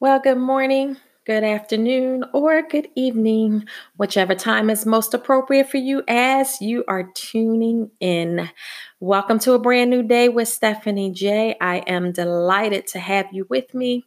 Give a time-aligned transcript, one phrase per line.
[0.00, 0.96] Well, good morning,
[1.26, 3.66] good afternoon, or good evening,
[3.98, 8.48] whichever time is most appropriate for you as you are tuning in.
[9.02, 11.56] Welcome to a brand new day with Stephanie J.
[11.58, 14.04] I am delighted to have you with me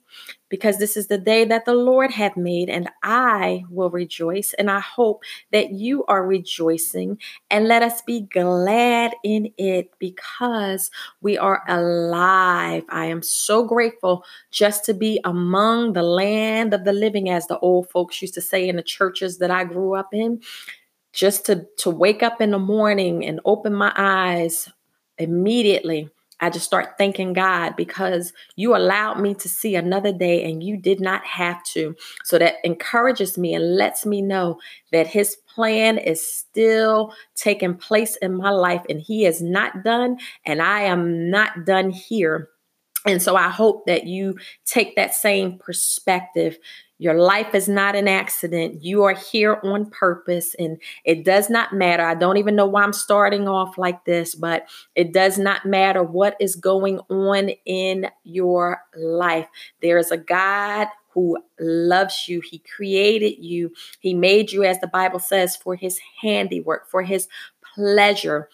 [0.50, 4.54] because this is the day that the Lord hath made, and I will rejoice.
[4.54, 7.18] And I hope that you are rejoicing,
[7.50, 10.92] and let us be glad in it because
[11.22, 12.84] we are alive.
[12.90, 17.58] I am so grateful just to be among the land of the living, as the
[17.58, 20.42] old folks used to say in the churches that I grew up in.
[21.14, 24.68] Just to, to wake up in the morning and open my eyes
[25.18, 26.10] immediately
[26.44, 30.76] I just start thanking God because you allowed me to see another day and you
[30.76, 31.96] did not have to.
[32.26, 34.60] So that encourages me and lets me know
[34.92, 40.18] that His plan is still taking place in my life and He is not done
[40.46, 42.50] and I am not done here.
[43.06, 46.58] And so I hope that you take that same perspective
[47.04, 48.82] your life is not an accident.
[48.82, 52.02] You are here on purpose, and it does not matter.
[52.02, 56.02] I don't even know why I'm starting off like this, but it does not matter
[56.02, 59.48] what is going on in your life.
[59.82, 62.40] There is a God who loves you.
[62.40, 63.74] He created you.
[64.00, 67.28] He made you, as the Bible says, for his handiwork, for his
[67.76, 68.48] pleasure.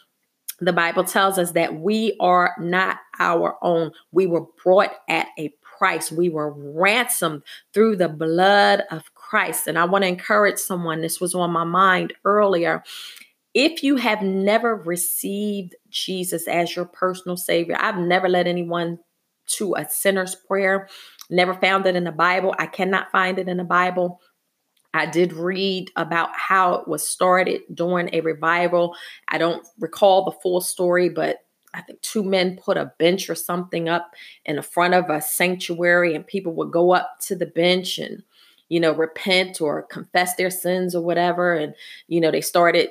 [0.60, 3.92] The Bible tells us that we are not our own.
[4.12, 6.12] We were brought at a Christ.
[6.12, 7.42] We were ransomed
[7.74, 9.66] through the blood of Christ.
[9.66, 12.84] And I want to encourage someone, this was on my mind earlier.
[13.54, 19.00] If you have never received Jesus as your personal Savior, I've never led anyone
[19.58, 20.90] to a sinner's prayer,
[21.30, 22.54] never found it in the Bible.
[22.60, 24.20] I cannot find it in the Bible.
[24.94, 28.96] I did read about how it was started during a revival.
[29.28, 31.38] I don't recall the full story, but
[31.74, 35.22] I think two men put a bench or something up in the front of a
[35.22, 38.24] sanctuary, and people would go up to the bench and,
[38.70, 41.54] you know, repent or confess their sins or whatever.
[41.54, 41.76] And,
[42.08, 42.90] you know, they started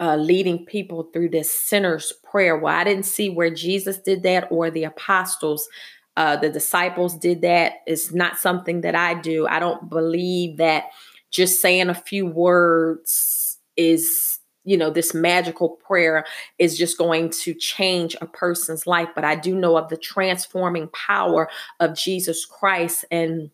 [0.00, 2.58] uh, leading people through this sinner's prayer.
[2.58, 5.68] Well, I didn't see where Jesus did that or the apostles.
[6.16, 7.74] Uh, the disciples did that.
[7.86, 9.46] It's not something that I do.
[9.46, 10.84] I don't believe that
[11.30, 14.33] just saying a few words is
[14.64, 16.24] you know, this magical prayer
[16.58, 19.08] is just going to change a person's life.
[19.14, 21.48] But I do know of the transforming power
[21.80, 23.04] of Jesus Christ.
[23.10, 23.50] And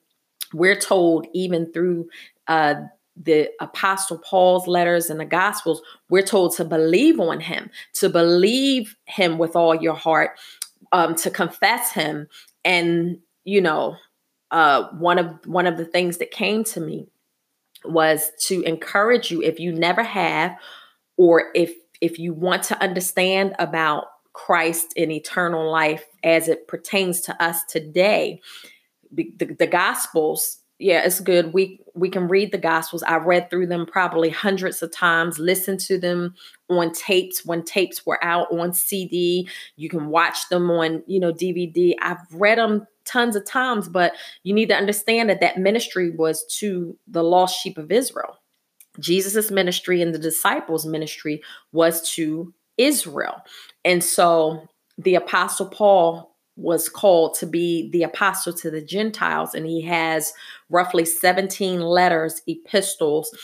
[0.54, 2.08] we're told, even through
[2.46, 2.74] uh,
[3.16, 8.96] the Apostle Paul's letters and the Gospels, we're told to believe on him, to believe
[9.04, 10.38] him with all your heart,
[10.92, 12.28] um, to confess him.
[12.64, 13.96] And, you know,
[14.50, 17.08] uh, one of one of the things that came to me
[17.84, 20.56] was to encourage you if you never have
[21.20, 27.20] or if if you want to understand about Christ and eternal life as it pertains
[27.22, 28.40] to us today,
[29.12, 31.52] the, the, Gospels, yeah, it's good.
[31.52, 33.02] We we can read the Gospels.
[33.02, 36.36] I read through them probably hundreds of times, listened to them
[36.70, 39.46] on tapes when tapes were out on CD.
[39.76, 41.96] You can watch them on you know DVD.
[42.00, 46.46] I've read them tons of times, but you need to understand that that ministry was
[46.60, 48.39] to the lost sheep of Israel
[49.00, 53.42] Jesus' ministry and the disciples' ministry was to Israel.
[53.84, 54.68] And so
[54.98, 60.32] the apostle Paul was called to be the apostle to the Gentiles, and he has
[60.68, 63.34] roughly 17 letters, epistles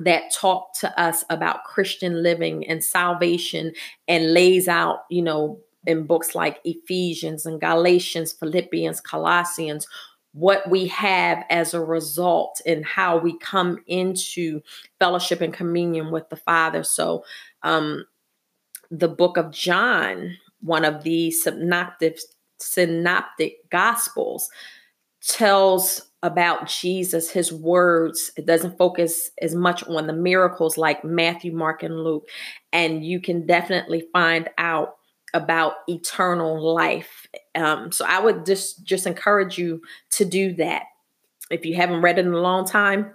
[0.00, 3.72] that talk to us about Christian living and salvation
[4.08, 9.86] and lays out, you know, in books like Ephesians and Galatians, Philippians, Colossians,
[10.32, 14.60] what we have as a result and how we come into
[14.98, 16.84] fellowship and communion with the Father.
[16.84, 17.24] So,
[17.62, 18.04] um,
[18.90, 22.18] the book of John, one of the synoptic
[22.58, 24.50] synoptic gospels,
[25.26, 28.30] tells about Jesus, his words.
[28.36, 32.28] It doesn't focus as much on the miracles like Matthew, Mark, and Luke.
[32.72, 34.96] And you can definitely find out
[35.34, 37.26] about eternal life.
[37.54, 39.82] Um, so I would just just encourage you
[40.12, 40.84] to do that.
[41.50, 43.14] If you haven't read it in a long time,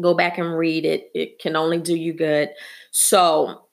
[0.00, 1.10] go back and read it.
[1.14, 2.50] It can only do you good.
[2.90, 3.66] So,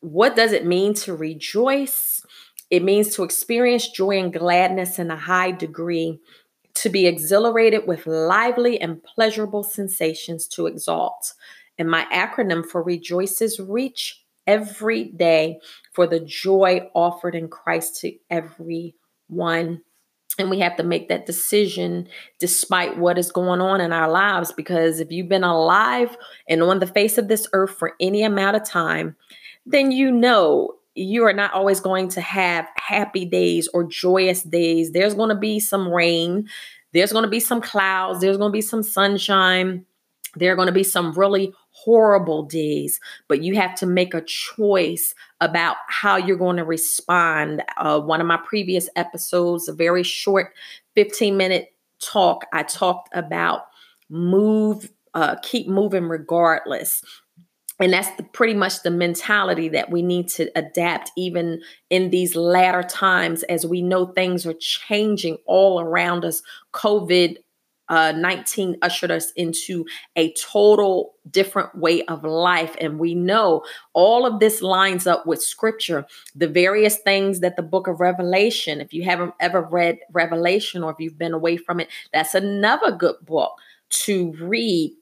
[0.00, 2.24] what does it mean to rejoice?
[2.70, 6.20] It means to experience joy and gladness in a high degree,
[6.74, 11.34] to be exhilarated with lively and pleasurable sensations to exalt.
[11.78, 15.60] And my acronym for rejoice is reach every day
[15.92, 19.82] for the joy offered in Christ to everyone.
[20.38, 22.08] And we have to make that decision
[22.38, 24.50] despite what is going on in our lives.
[24.52, 26.16] Because if you've been alive
[26.48, 29.16] and on the face of this earth for any amount of time,
[29.66, 34.92] then you know you are not always going to have happy days or joyous days.
[34.92, 36.48] There's going to be some rain.
[36.92, 39.86] there's going to be some clouds, there's going to be some sunshine,
[40.36, 44.20] there are going to be some really horrible days, but you have to make a
[44.20, 47.62] choice about how you're going to respond.
[47.76, 50.52] Uh, one of my previous episodes, a very short
[50.94, 53.62] 15 minute talk, I talked about
[54.08, 57.02] move, uh, keep moving regardless.
[57.80, 62.36] And that's the, pretty much the mentality that we need to adapt, even in these
[62.36, 66.42] latter times, as we know things are changing all around us.
[66.72, 67.38] COVID
[67.92, 69.84] uh, 19 ushered us into
[70.16, 72.74] a total different way of life.
[72.80, 77.62] And we know all of this lines up with scripture, the various things that the
[77.62, 81.80] book of Revelation, if you haven't ever read Revelation or if you've been away from
[81.80, 83.58] it, that's another good book
[83.90, 84.94] to read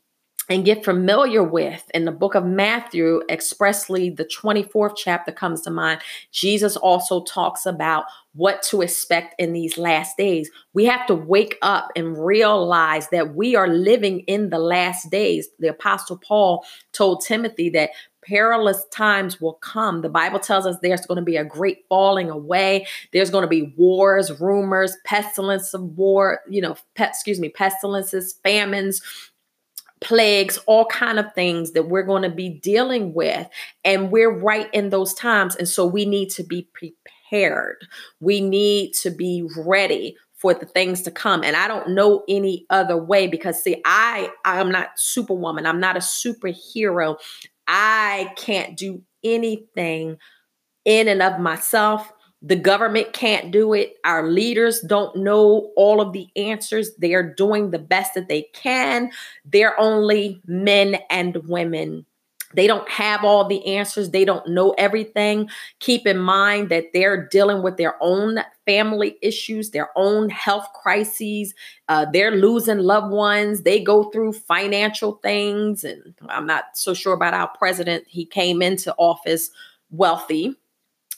[0.51, 1.89] and get familiar with.
[1.95, 6.01] In the book of Matthew, expressly the 24th chapter comes to mind.
[6.33, 10.51] Jesus also talks about what to expect in these last days.
[10.73, 15.49] We have to wake up and realize that we are living in the last days.
[15.61, 17.91] The Apostle Paul told Timothy that
[18.23, 20.03] perilous times will come.
[20.03, 22.87] The Bible tells us there's going to be a great falling away.
[23.13, 28.35] There's going to be wars, rumors, pestilence of war, you know, pe- excuse me, pestilences,
[28.43, 29.01] famines,
[30.01, 33.49] plagues, all kind of things that we're going to be dealing with.
[33.85, 35.57] And we're right in those times.
[35.57, 37.87] And so we need to be prepared.
[38.21, 41.45] We need to be ready for the things to come.
[41.45, 45.67] And I don't know any other way because see, I I'm not superwoman.
[45.67, 47.17] I'm not a superhero.
[47.69, 50.17] I can't do anything
[50.87, 52.11] in and of myself.
[52.43, 53.97] The government can't do it.
[54.05, 56.95] Our leaders don't know all of the answers.
[56.97, 59.11] They are doing the best that they can.
[59.45, 62.07] They're only men and women.
[62.55, 64.11] They don't have all the answers.
[64.11, 65.49] They don't know everything.
[65.79, 71.55] Keep in mind that they're dealing with their own family issues, their own health crises.
[71.89, 73.63] Uh, they're losing loved ones.
[73.63, 75.85] They go through financial things.
[75.85, 78.05] And I'm not so sure about our president.
[78.09, 79.51] He came into office
[79.91, 80.57] wealthy,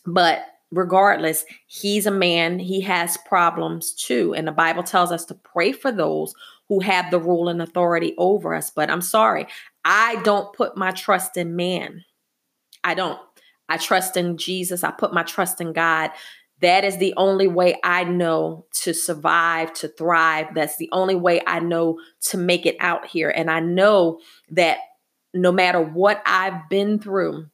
[0.05, 4.35] but regardless, he's a man, he has problems too.
[4.35, 6.35] And the Bible tells us to pray for those
[6.69, 8.71] who have the rule and authority over us.
[8.71, 9.47] But I'm sorry,
[9.85, 12.05] I don't put my trust in man.
[12.83, 13.21] I don't.
[13.69, 14.83] I trust in Jesus.
[14.83, 16.11] I put my trust in God.
[16.61, 20.55] That is the only way I know to survive, to thrive.
[20.55, 21.99] That's the only way I know
[22.29, 23.31] to make it out here.
[23.31, 24.21] And I know
[24.51, 24.79] that
[25.35, 27.47] no matter what I've been through,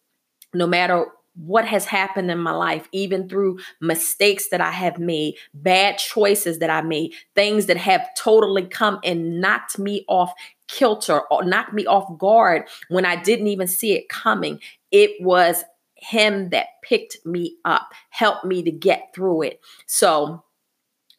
[0.55, 1.07] no matter
[1.39, 6.59] what has happened in my life, even through mistakes that I have made, bad choices
[6.59, 10.33] that I made, things that have totally come and knocked me off
[10.67, 14.61] kilter or knocked me off guard when I didn't even see it coming.
[14.91, 15.65] It was
[15.95, 19.61] him that picked me up, helped me to get through it.
[19.87, 20.45] So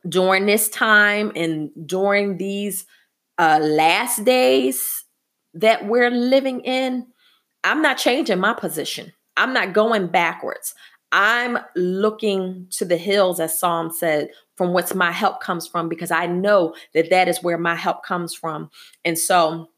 [0.07, 2.85] during this time and during these
[3.37, 5.05] uh, last days
[5.53, 7.07] that we're living in,
[7.63, 9.13] I'm not changing my position.
[9.37, 10.73] I'm not going backwards.
[11.11, 16.11] I'm looking to the hills, as Psalm said, from whence my help comes from, because
[16.11, 18.69] I know that that is where my help comes from.
[19.03, 19.69] And so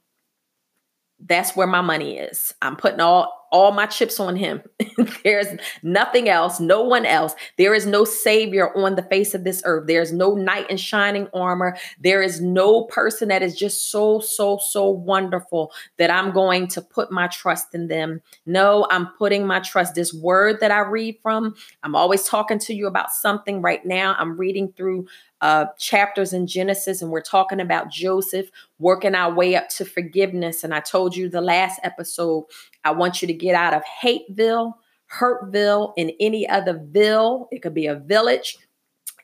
[1.20, 2.54] that's where my money is.
[2.62, 4.62] I'm putting all all my chips on him.
[5.24, 5.48] There's
[5.84, 7.34] nothing else, no one else.
[7.58, 9.88] There is no savior on the face of this earth.
[9.88, 11.78] There's no knight in shining armor.
[12.00, 16.82] There is no person that is just so, so, so wonderful that I'm going to
[16.82, 18.22] put my trust in them.
[18.46, 19.96] No, I'm putting my trust.
[19.96, 24.16] This word that I read from, I'm always talking to you about something right now.
[24.18, 25.08] I'm reading through
[25.42, 30.64] uh, chapters in Genesis, and we're talking about Joseph working our way up to forgiveness.
[30.64, 32.46] And I told you the last episode,
[32.84, 34.74] I want you to get out of Hateville,
[35.12, 37.48] Hurtville, and any other ville.
[37.52, 38.58] It could be a village,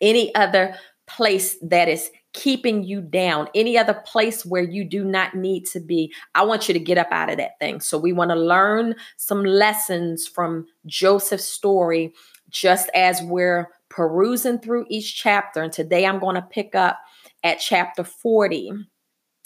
[0.01, 5.35] any other place that is keeping you down, any other place where you do not
[5.35, 6.13] need to be.
[6.35, 7.79] I want you to get up out of that thing.
[7.79, 12.13] So, we want to learn some lessons from Joseph's story,
[12.49, 15.59] just as we're perusing through each chapter.
[15.63, 16.99] And today I'm going to pick up
[17.43, 18.71] at chapter 40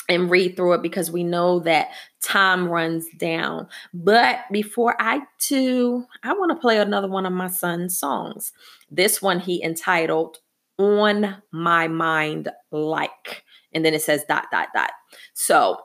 [0.10, 1.92] and read through it because we know that
[2.22, 3.66] time runs down.
[3.94, 8.52] But before I do, I want to play another one of my son's songs.
[8.90, 10.40] This one he entitled
[10.78, 13.46] On My Mind Like.
[13.74, 14.92] And then it says dot dot dot.
[15.34, 15.78] So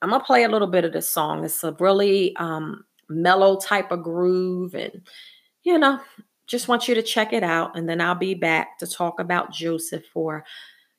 [0.00, 1.44] I'm gonna play a little bit of this song.
[1.44, 5.06] It's a really um mellow type of groove and
[5.62, 6.00] you know
[6.46, 9.52] just want you to check it out, and then I'll be back to talk about
[9.52, 10.44] Joseph for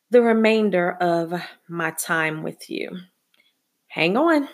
[0.10, 1.34] the remainder of
[1.68, 2.98] my time with you.
[3.88, 4.48] Hang on.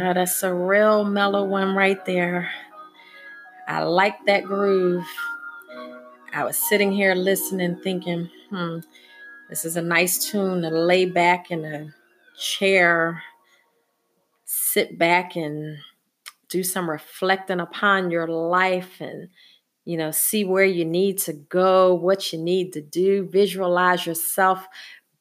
[0.00, 2.48] Ah, that's a real mellow one right there.
[3.66, 5.04] I like that groove.
[6.32, 8.78] I was sitting here listening, thinking, hmm,
[9.48, 11.92] this is a nice tune to lay back in a
[12.38, 13.20] chair,
[14.44, 15.78] sit back and
[16.48, 19.28] do some reflecting upon your life and
[19.84, 24.66] you know see where you need to go what you need to do visualize yourself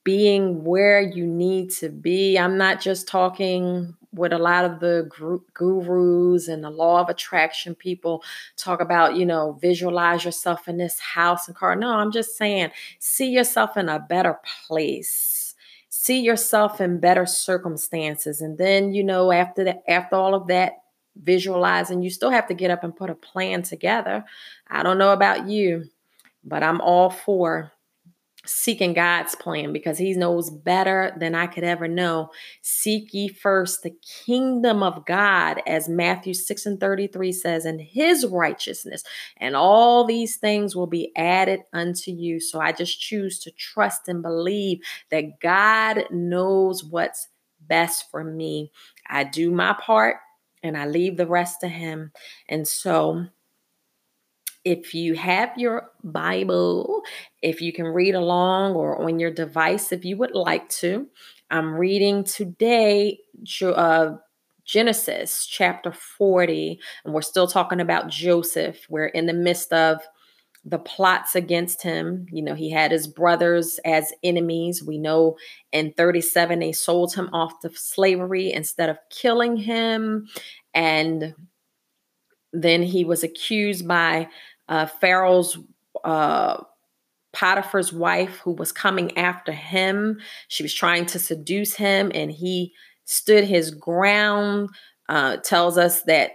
[0.03, 5.09] being where you need to be i'm not just talking what a lot of the
[5.53, 8.23] gurus and the law of attraction people
[8.55, 11.75] talk about, you know, visualize yourself in this house and car.
[11.75, 15.55] No, I'm just saying, see yourself in a better place.
[15.89, 18.41] See yourself in better circumstances.
[18.41, 20.73] And then, you know, after that, after all of that
[21.23, 24.23] visualizing, you still have to get up and put a plan together.
[24.67, 25.85] I don't know about you,
[26.43, 27.71] but I'm all for
[28.47, 32.29] seeking God's plan because he knows better than I could ever know.
[32.61, 38.25] Seek ye first the kingdom of God, as Matthew 6 and 33 says, and his
[38.25, 39.03] righteousness,
[39.37, 42.39] and all these things will be added unto you.
[42.39, 44.79] So I just choose to trust and believe
[45.11, 47.27] that God knows what's
[47.59, 48.71] best for me.
[49.07, 50.17] I do my part
[50.63, 52.11] and I leave the rest to him.
[52.49, 53.27] And so
[54.67, 57.01] if you have your Bible,
[57.41, 61.07] if you can read along or on your device, if you would like to,
[61.49, 63.19] I'm reading today
[63.63, 64.17] uh,
[64.65, 68.85] Genesis chapter 40, and we're still talking about Joseph.
[68.89, 70.01] We're in the midst of
[70.65, 72.25] the plots against him.
[72.29, 74.83] You know, he had his brothers as enemies.
[74.83, 75.37] We know
[75.71, 80.27] in 37 they sold him off to slavery instead of killing him.
[80.73, 81.35] And
[82.51, 84.27] then he was accused by
[84.69, 85.57] uh, Pharaoh's
[86.03, 86.63] uh,
[87.33, 90.19] Potiphar's wife, who was coming after him.
[90.47, 92.73] She was trying to seduce him, and he
[93.05, 94.69] stood his ground.
[95.09, 96.31] Uh, tells us that,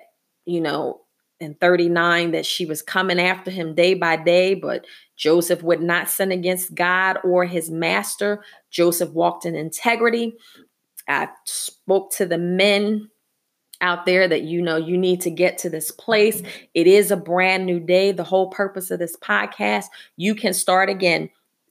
[0.46, 1.02] you know,
[1.42, 4.86] in 39 that she was coming after him day by day, but
[5.16, 8.42] Joseph would not sin against God or his master.
[8.70, 10.34] Joseph walked in integrity.
[11.08, 13.10] I spoke to the men
[13.82, 16.42] out there that you know you need to get to this place.
[16.72, 18.12] It is a brand new day.
[18.12, 19.86] The whole purpose of this podcast,
[20.16, 21.28] you can start again.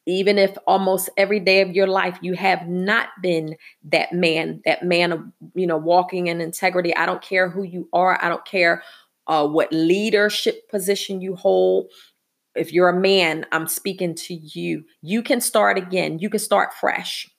[0.08, 4.84] Even if almost every day of your life you have not been that man, that
[4.84, 6.96] man of, you know, walking in integrity.
[6.96, 8.24] I don't care who you are.
[8.24, 8.84] I don't care
[9.28, 11.92] uh, what leadership position you hold.
[12.56, 14.84] If you're a man, I'm speaking to you.
[15.02, 16.20] You can start again.
[16.20, 17.30] You can start fresh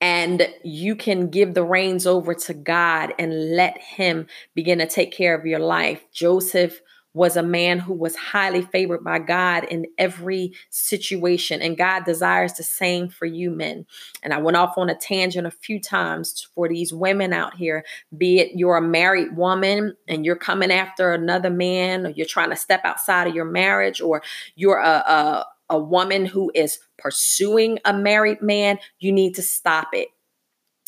[0.00, 5.12] and you can give the reins over to God and let Him begin to take
[5.12, 6.04] care of your life.
[6.12, 6.80] Joseph
[7.14, 12.52] was a man who was highly favored by God in every situation, and God desires
[12.52, 13.86] the same for you men.
[14.22, 17.84] And I went off on a tangent a few times for these women out here,
[18.16, 22.50] be it you're a married woman and you're coming after another man, or you're trying
[22.50, 24.22] to step outside of your marriage, or
[24.54, 29.88] you're a, a a woman who is pursuing a married man, you need to stop
[29.92, 30.08] it.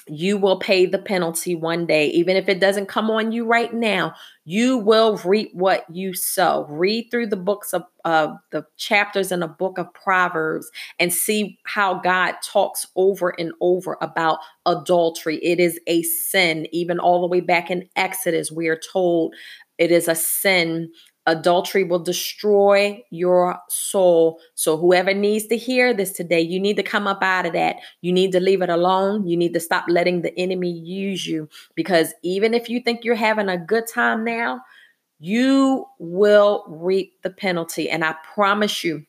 [0.09, 2.09] You will pay the penalty one day.
[2.09, 6.67] Even if it doesn't come on you right now, you will reap what you sow.
[6.69, 10.69] Read through the books of uh, the chapters in the book of Proverbs
[10.99, 15.37] and see how God talks over and over about adultery.
[15.45, 16.67] It is a sin.
[16.73, 19.35] Even all the way back in Exodus, we are told
[19.79, 20.91] it is a sin
[21.27, 24.41] Adultery will destroy your soul.
[24.55, 27.77] So, whoever needs to hear this today, you need to come up out of that.
[28.01, 29.27] You need to leave it alone.
[29.27, 33.15] You need to stop letting the enemy use you because even if you think you're
[33.15, 34.63] having a good time now,
[35.19, 37.91] you will reap the penalty.
[37.91, 39.05] And I promise you,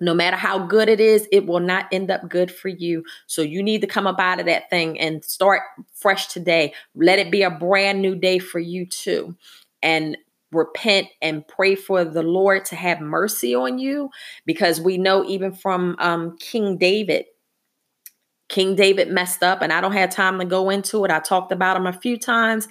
[0.00, 3.04] no matter how good it is, it will not end up good for you.
[3.26, 5.62] So you need to come up out of that thing and start
[5.94, 6.74] fresh today.
[6.94, 9.34] Let it be a brand new day for you too.
[9.82, 10.16] And
[10.54, 14.10] repent and pray for the Lord to have mercy on you
[14.46, 17.26] because we know even from um, King David.
[18.48, 21.10] King David messed up, and I don't have time to go into it.
[21.10, 22.68] I talked about him a few times.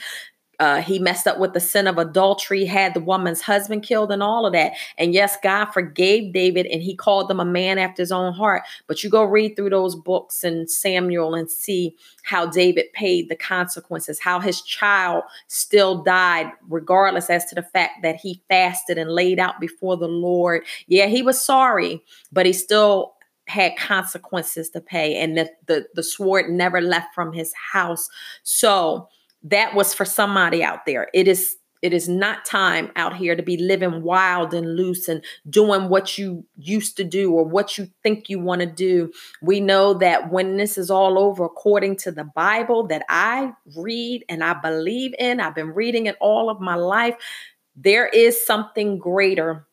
[0.60, 4.22] Uh, he messed up with the sin of adultery, had the woman's husband killed, and
[4.22, 4.74] all of that.
[4.98, 8.64] And yes, God forgave David and he called them a man after his own heart.
[8.88, 13.36] But you go read through those books and Samuel and see how David paid the
[13.36, 19.10] consequences, how his child still died, regardless as to the fact that he fasted and
[19.10, 20.64] laid out before the Lord.
[20.88, 23.14] Yeah, he was sorry, but he still
[23.48, 28.08] had consequences to pay and the, the the sword never left from his house
[28.44, 29.10] so
[29.44, 31.10] that was for somebody out there.
[31.14, 35.22] It is it is not time out here to be living wild and loose and
[35.50, 39.12] doing what you used to do or what you think you want to do.
[39.42, 44.24] We know that when this is all over, according to the Bible that I read
[44.30, 47.16] and I believe in, I've been reading it all of my life,
[47.76, 49.68] there is something greater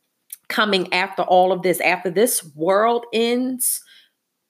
[0.48, 1.80] coming after all of this.
[1.80, 3.85] After this world ends,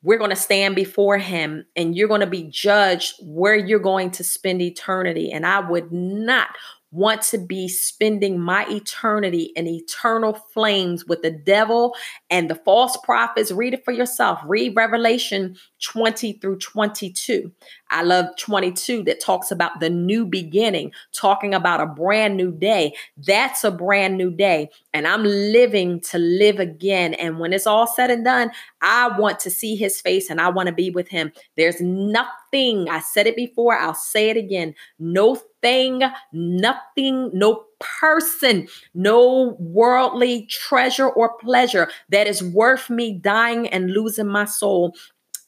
[0.03, 4.11] we're going to stand before him and you're going to be judged where you're going
[4.13, 5.31] to spend eternity.
[5.31, 6.49] And I would not
[6.93, 11.95] want to be spending my eternity in eternal flames with the devil
[12.31, 13.53] and the false prophets.
[13.53, 14.41] Read it for yourself.
[14.45, 17.53] Read Revelation 20 through 22.
[17.91, 22.95] I love 22 that talks about the new beginning, talking about a brand new day.
[23.17, 24.71] That's a brand new day.
[24.93, 27.15] And I'm living to live again.
[27.15, 28.51] And when it's all said and done,
[28.83, 31.33] I want to see his face and I want to be with him.
[31.57, 34.75] There's nothing, I said it before, I'll say it again.
[34.99, 43.69] No thing, nothing, no person, no worldly treasure or pleasure that is worth me dying
[43.69, 44.95] and losing my soul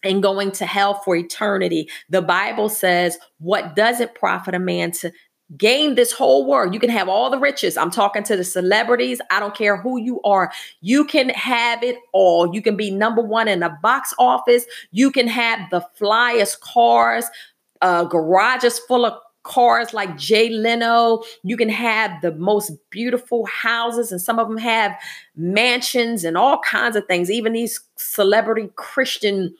[0.02, 1.88] and going to hell for eternity.
[2.08, 5.12] The Bible says, What does it profit a man to
[5.56, 6.74] gain this whole world?
[6.74, 7.76] You can have all the riches.
[7.76, 9.20] I'm talking to the celebrities.
[9.30, 10.52] I don't care who you are.
[10.80, 12.52] You can have it all.
[12.54, 14.64] You can be number one in the box office.
[14.90, 17.26] You can have the flyest cars,
[17.80, 21.22] uh, garages full of cars like Jay Leno.
[21.42, 24.98] You can have the most beautiful houses, and some of them have
[25.36, 27.30] mansions and all kinds of things.
[27.30, 29.54] Even these celebrity Christian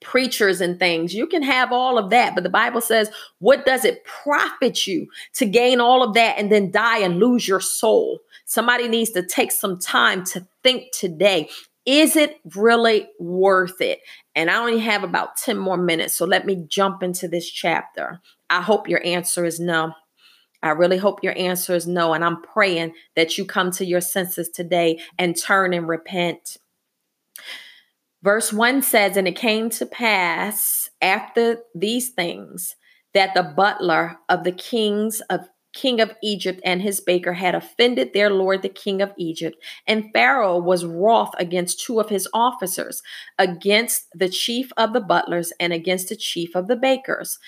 [0.00, 1.14] preachers and things.
[1.14, 5.08] You can have all of that, but the Bible says, What does it profit you
[5.34, 8.20] to gain all of that and then die and lose your soul?
[8.44, 11.48] Somebody needs to take some time to think today.
[11.84, 14.00] Is it really worth it?
[14.34, 18.20] And I only have about 10 more minutes, so let me jump into this chapter.
[18.50, 19.92] I hope your answer is no.
[20.62, 22.14] I really hope your answer is no.
[22.14, 26.56] And I'm praying that you come to your senses today and turn and repent.
[28.22, 32.74] Verse 1 says, And it came to pass after these things
[33.14, 38.12] that the butler of the kings of king of Egypt, and his baker had offended
[38.12, 39.56] their lord, the king of Egypt.
[39.86, 43.02] And Pharaoh was wroth against two of his officers,
[43.38, 47.38] against the chief of the butlers and against the chief of the bakers.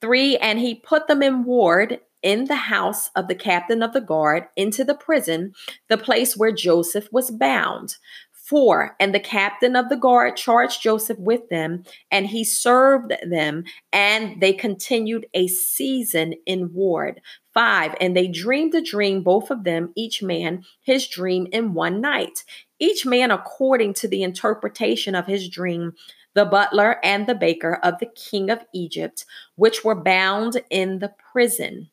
[0.00, 4.00] Three, and he put them in ward in the house of the captain of the
[4.00, 5.52] guard into the prison,
[5.88, 7.96] the place where Joseph was bound.
[8.32, 13.64] Four, and the captain of the guard charged Joseph with them, and he served them,
[13.92, 17.20] and they continued a season in ward.
[17.52, 22.00] Five, and they dreamed a dream, both of them, each man his dream in one
[22.00, 22.42] night,
[22.78, 25.92] each man according to the interpretation of his dream
[26.38, 31.12] the butler and the baker of the king of Egypt, which were bound in the
[31.32, 31.90] prison.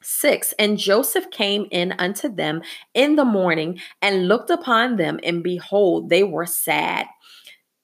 [0.00, 2.62] 6 And Joseph came in unto them
[2.94, 7.06] in the morning and looked upon them, and behold, they were sad.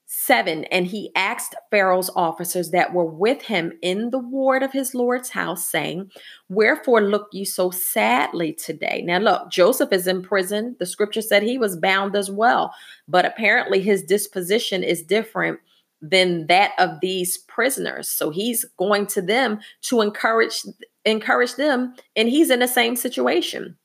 [0.07, 4.95] 7 And he asked Pharaoh's officers that were with him in the ward of his
[4.95, 6.11] Lord's house, saying,
[6.49, 9.03] Wherefore look you so sadly today?
[9.05, 10.75] Now, look, Joseph is in prison.
[10.79, 12.73] The scripture said he was bound as well,
[13.07, 15.61] but apparently his disposition is different
[16.01, 18.09] than that of these prisoners.
[18.09, 20.63] So he's going to them to encourage
[21.05, 23.77] encourage them and he's in the same situation.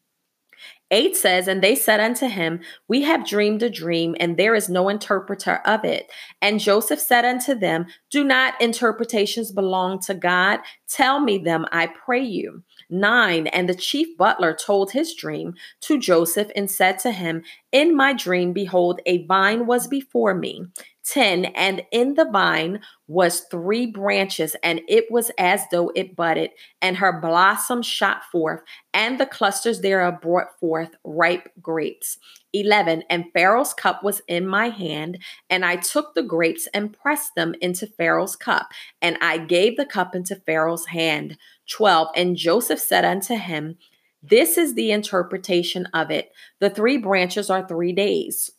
[0.92, 4.70] 8 says, And they said unto him, We have dreamed a dream, and there is
[4.70, 6.12] no interpreter of it.
[6.42, 10.60] And Joseph said unto them, Do not interpretations belong to God?
[10.88, 12.64] Tell me them, I pray you.
[12.90, 17.96] 9 And the chief butler told his dream to Joseph and said to him, In
[17.96, 20.68] my dream, behold, a vine was before me.
[21.06, 26.52] 10 and in the vine was three branches and it was as though it budded
[26.82, 28.62] and her blossoms shot forth
[28.94, 32.18] and the clusters thereof brought forth ripe grapes.
[32.54, 35.18] 11 and pharaoh's cup was in my hand
[35.50, 38.70] and i took the grapes and pressed them into pharaoh's cup
[39.02, 41.38] and i gave the cup into pharaoh's hand
[41.70, 43.78] 12 and joseph said unto him
[44.24, 46.32] this is the interpretation of it.
[46.60, 48.52] The three branches are three days.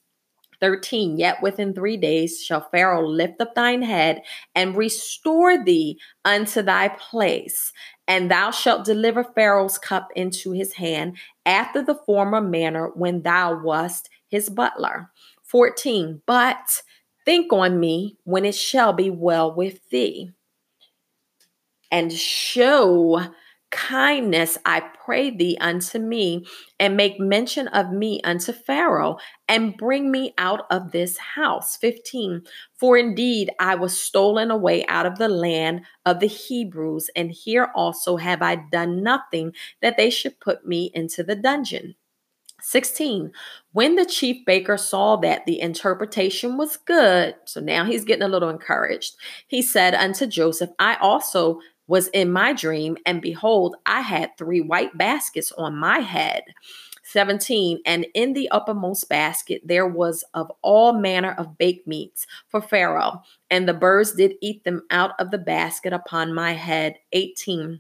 [0.60, 4.20] 13 Yet within three days shall Pharaoh lift up thine head
[4.54, 7.72] and restore thee unto thy place,
[8.06, 13.58] and thou shalt deliver Pharaoh's cup into his hand after the former manner when thou
[13.62, 15.10] wast his butler.
[15.42, 16.82] 14 But
[17.24, 20.30] think on me when it shall be well with thee,
[21.90, 23.20] and show
[23.74, 26.46] kindness, I pray thee, unto me,
[26.78, 29.16] and make mention of me unto Pharaoh,
[29.48, 31.76] and bring me out of this house.
[31.78, 32.42] 15.
[32.78, 37.72] For indeed I was stolen away out of the land of the Hebrews, and here
[37.74, 41.96] also have I done nothing that they should put me into the dungeon.
[42.60, 43.30] 16.
[43.72, 48.28] When the chief baker saw that the interpretation was good, so now he's getting a
[48.28, 49.16] little encouraged,
[49.48, 54.60] he said unto Joseph, I also was in my dream, and behold, I had three
[54.60, 56.42] white baskets on my head.
[57.06, 62.62] 17 and in the uppermost basket there was of all manner of baked meats for
[62.62, 63.20] pharaoh
[63.50, 67.78] and the birds did eat them out of the basket upon my head 18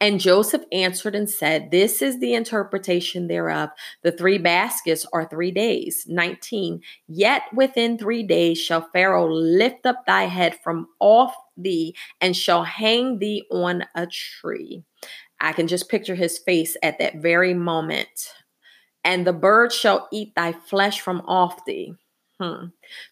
[0.00, 3.70] and Joseph answered and said, This is the interpretation thereof.
[4.02, 6.04] The three baskets are three days.
[6.08, 6.80] 19.
[7.08, 12.64] Yet within three days shall Pharaoh lift up thy head from off thee and shall
[12.64, 14.82] hang thee on a tree.
[15.40, 18.32] I can just picture his face at that very moment.
[19.04, 21.94] And the bird shall eat thy flesh from off thee.
[22.40, 22.66] Hmm.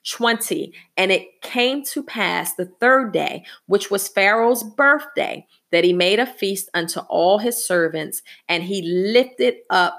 [0.07, 0.75] 20.
[0.99, 6.19] And it came to pass the third day, which was Pharaoh's birthday, that he made
[6.19, 9.99] a feast unto all his servants, and he lifted up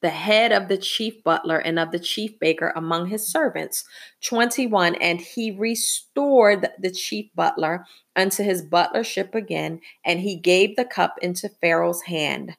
[0.00, 3.84] the head of the chief butler and of the chief baker among his servants.
[4.24, 4.94] 21.
[4.96, 7.84] And he restored the chief butler
[8.14, 12.56] unto his butlership again, and he gave the cup into Pharaoh's hand.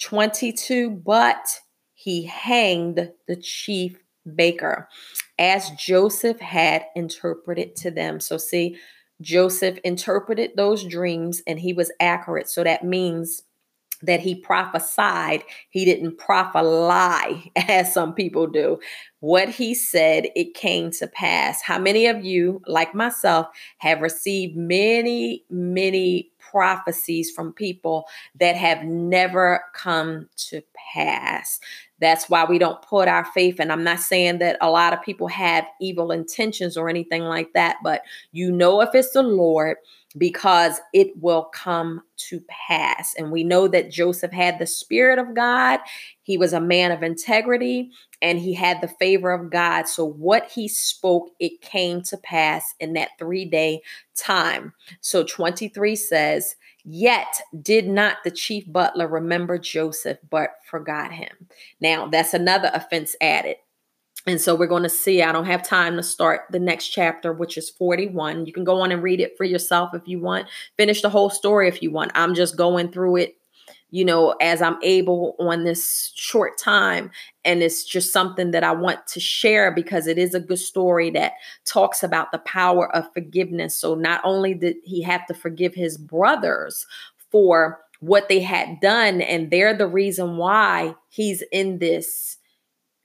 [0.00, 0.90] 22.
[0.90, 1.60] But
[1.94, 3.98] he hanged the chief
[4.34, 4.88] baker
[5.38, 8.20] as Joseph had interpreted to them.
[8.20, 8.76] So, see,
[9.20, 12.48] Joseph interpreted those dreams and he was accurate.
[12.48, 13.42] So that means
[14.06, 15.44] that he prophesied.
[15.70, 18.78] He didn't prophesy as some people do.
[19.20, 21.62] What he said, it came to pass.
[21.62, 23.46] How many of you, like myself,
[23.78, 28.06] have received many, many prophecies from people
[28.38, 30.62] that have never come to
[30.94, 31.60] pass?
[32.00, 33.60] That's why we don't put our faith.
[33.60, 37.52] And I'm not saying that a lot of people have evil intentions or anything like
[37.54, 38.02] that, but
[38.32, 39.76] you know if it's the Lord
[40.16, 43.14] because it will come to pass.
[43.18, 45.80] And we know that Joseph had the Spirit of God,
[46.22, 47.90] he was a man of integrity,
[48.24, 49.86] and he had the favor of God.
[49.86, 53.82] So, what he spoke, it came to pass in that three day
[54.16, 54.72] time.
[55.02, 56.56] So, 23 says,
[56.86, 61.48] Yet did not the chief butler remember Joseph, but forgot him.
[61.80, 63.56] Now, that's another offense added.
[64.26, 65.22] And so we're going to see.
[65.22, 68.46] I don't have time to start the next chapter, which is 41.
[68.46, 70.48] You can go on and read it for yourself if you want.
[70.78, 72.10] Finish the whole story if you want.
[72.14, 73.36] I'm just going through it,
[73.94, 77.12] you know, as I'm able on this short time.
[77.44, 81.10] And it's just something that I want to share because it is a good story
[81.10, 83.78] that talks about the power of forgiveness.
[83.78, 86.84] So not only did he have to forgive his brothers
[87.30, 92.38] for what they had done, and they're the reason why he's in this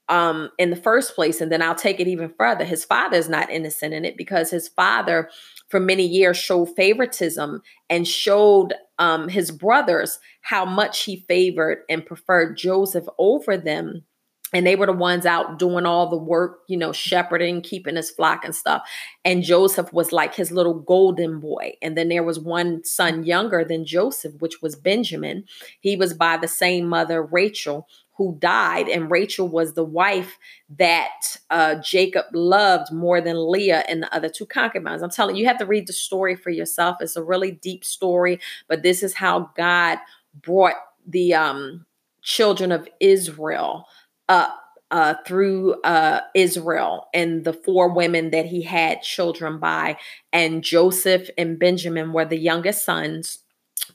[0.07, 1.39] um, in the first place.
[1.39, 2.65] And then I'll take it even further.
[2.65, 5.29] His father is not innocent in it because his father,
[5.67, 12.05] for many years, showed favoritism and showed um, his brothers how much he favored and
[12.05, 14.03] preferred Joseph over them.
[14.51, 18.09] And they were the ones out doing all the work, you know, shepherding, keeping his
[18.09, 18.81] flock and stuff.
[19.23, 21.73] And Joseph was like his little golden boy.
[21.83, 25.43] And then there was one son younger than Joseph, which was Benjamin.
[25.81, 27.87] He was by the same mother, Rachel,
[28.19, 30.37] who died, and Rachel was the wife
[30.77, 35.01] that uh, Jacob loved more than Leah and the other two concubines.
[35.01, 36.97] I'm telling you, you have to read the story for yourself.
[36.99, 39.99] It's a really deep story, but this is how God
[40.43, 40.75] brought
[41.07, 41.85] the um,
[42.21, 43.87] children of Israel
[44.27, 44.55] up.
[44.91, 49.95] Uh, through uh, Israel and the four women that he had children by.
[50.33, 53.43] And Joseph and Benjamin were the youngest sons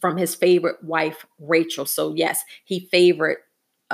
[0.00, 1.84] from his favorite wife, Rachel.
[1.84, 3.38] So, yes, he favored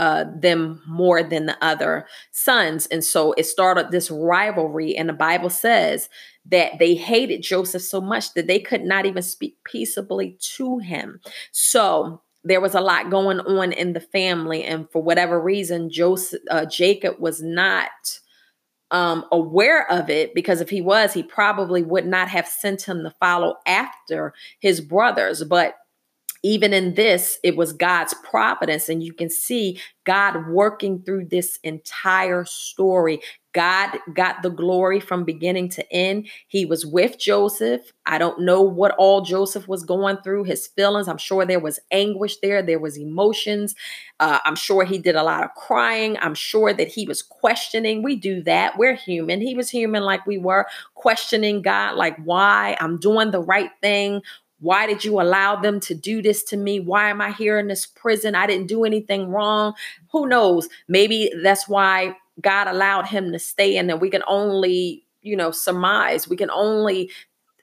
[0.00, 2.86] uh, them more than the other sons.
[2.86, 4.96] And so it started this rivalry.
[4.96, 6.08] And the Bible says
[6.46, 11.20] that they hated Joseph so much that they could not even speak peaceably to him.
[11.52, 14.64] So there was a lot going on in the family.
[14.64, 17.90] And for whatever reason, Joseph, uh, Jacob was not
[18.90, 23.02] um, aware of it because if he was, he probably would not have sent him
[23.02, 25.44] to follow after his brothers.
[25.44, 25.74] But
[26.42, 28.88] even in this, it was God's providence.
[28.88, 33.20] And you can see God working through this entire story.
[33.52, 36.28] God got the glory from beginning to end.
[36.46, 37.92] He was with Joseph.
[38.06, 41.08] I don't know what all Joseph was going through, his feelings.
[41.08, 43.74] I'm sure there was anguish there, there was emotions.
[44.20, 46.16] Uh, I'm sure he did a lot of crying.
[46.20, 48.02] I'm sure that he was questioning.
[48.04, 48.78] We do that.
[48.78, 49.40] We're human.
[49.40, 52.76] He was human like we were, questioning God, like, why?
[52.78, 54.22] I'm doing the right thing.
[54.60, 56.80] Why did you allow them to do this to me?
[56.80, 58.34] Why am I here in this prison?
[58.34, 59.74] I didn't do anything wrong.
[60.12, 60.68] Who knows?
[60.86, 63.96] Maybe that's why God allowed him to stay in there.
[63.96, 66.28] We can only, you know, surmise.
[66.28, 67.10] We can only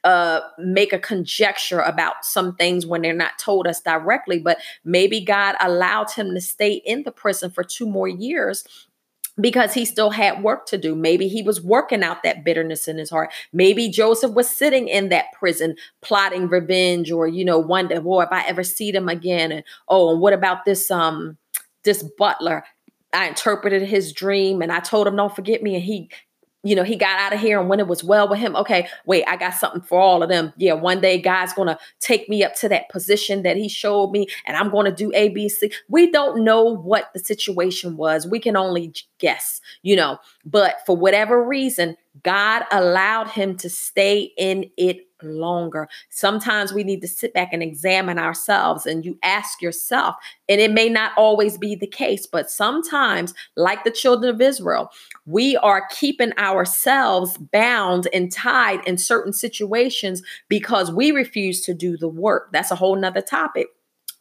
[0.04, 5.24] uh, make a conjecture about some things when they're not told us directly, but maybe
[5.24, 8.64] God allowed him to stay in the prison for two more years
[9.40, 10.94] because he still had work to do.
[10.94, 13.32] Maybe he was working out that bitterness in his heart.
[13.52, 18.32] Maybe Joseph was sitting in that prison plotting revenge or, you know, wonder, well, if
[18.32, 19.52] I ever see them again.
[19.52, 21.36] And oh, and what about this um
[21.84, 22.64] this butler?
[23.12, 25.74] I interpreted his dream and I told him, don't forget me.
[25.74, 26.10] And he
[26.68, 28.88] you know, he got out of here and when it was well with him, okay,
[29.06, 30.52] wait, I got something for all of them.
[30.58, 34.10] Yeah, one day God's going to take me up to that position that he showed
[34.10, 35.72] me and I'm going to do ABC.
[35.88, 38.26] We don't know what the situation was.
[38.26, 44.32] We can only guess, you know, but for whatever reason, God allowed him to stay
[44.36, 45.88] in it longer.
[46.10, 50.16] Sometimes we need to sit back and examine ourselves and you ask yourself,
[50.48, 54.90] and it may not always be the case, but sometimes, like the children of Israel,
[55.26, 61.96] we are keeping ourselves bound and tied in certain situations because we refuse to do
[61.96, 62.50] the work.
[62.52, 63.68] That's a whole nother topic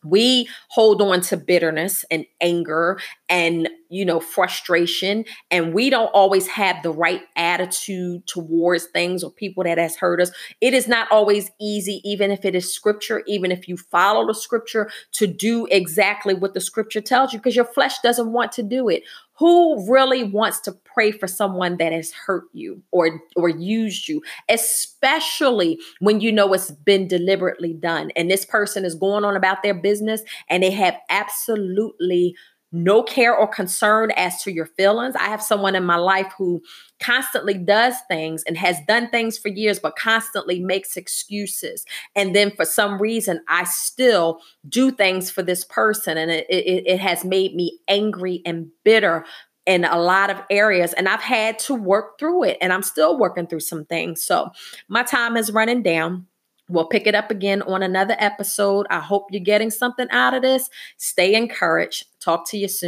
[0.09, 6.47] we hold on to bitterness and anger and you know frustration and we don't always
[6.47, 10.31] have the right attitude towards things or people that has hurt us.
[10.61, 14.35] It is not always easy even if it is scripture even if you follow the
[14.35, 18.63] scripture to do exactly what the scripture tells you because your flesh doesn't want to
[18.63, 19.03] do it
[19.37, 24.21] who really wants to pray for someone that has hurt you or or used you
[24.49, 29.63] especially when you know it's been deliberately done and this person is going on about
[29.63, 32.35] their business and they have absolutely
[32.71, 35.15] no care or concern as to your feelings.
[35.15, 36.61] I have someone in my life who
[36.99, 41.85] constantly does things and has done things for years, but constantly makes excuses.
[42.15, 46.17] And then for some reason, I still do things for this person.
[46.17, 49.25] And it, it, it has made me angry and bitter
[49.65, 50.93] in a lot of areas.
[50.93, 52.57] And I've had to work through it.
[52.61, 54.23] And I'm still working through some things.
[54.23, 54.49] So
[54.87, 56.27] my time is running down.
[56.69, 58.87] We'll pick it up again on another episode.
[58.89, 60.69] I hope you're getting something out of this.
[60.97, 62.05] Stay encouraged.
[62.19, 62.85] Talk to you soon.